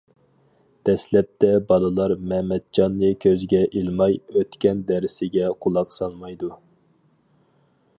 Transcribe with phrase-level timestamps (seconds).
[0.89, 6.55] دەسلەپتە بالىلار مەمەتجاننى كۆزگە ئىلماي، ئۆتكەن دەرسىگە قۇلاق سالمايدۇ.